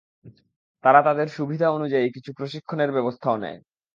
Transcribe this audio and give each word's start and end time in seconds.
তারা 0.83 0.99
তাদের 1.07 1.27
সুবিধা 1.29 1.67
অনুযায়ী 1.71 2.07
কিছু 2.15 2.29
প্রশিক্ষণের 2.37 2.89
ব্যবস্থাও 2.91 3.37
নেয়। 3.37 3.59